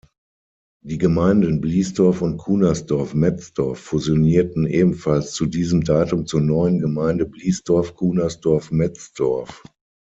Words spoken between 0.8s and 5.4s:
Die Gemeinden Bliesdorf und Kunersdorf-Metzdorf fusionierten ebenfalls